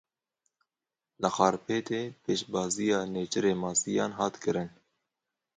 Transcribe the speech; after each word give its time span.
Li 1.21 1.29
Xarpêtê 1.35 2.01
pêşbaziya 2.23 2.99
nêçîra 3.13 3.53
masiyan 3.63 4.11
hat 4.19 4.33
kirin. 4.41 4.69